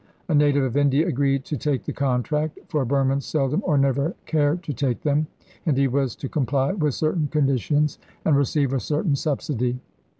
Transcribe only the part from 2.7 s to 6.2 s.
Burmans seldom or never care to take them and he was